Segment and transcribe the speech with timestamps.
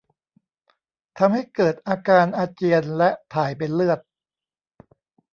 [1.17, 3.99] ทำให้เกิดอาการอาเจียนและถ่ายเป็นเลือด